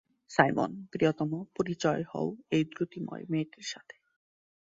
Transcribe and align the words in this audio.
Simon, 0.31 0.71
প্রিয়তম, 0.91 1.31
পরিচয় 1.55 2.03
হও 2.11 2.27
সেই 2.47 2.63
দ্যুতিময় 2.71 3.23
মেয়েটার 3.29 3.65
সাথে! 3.65 3.95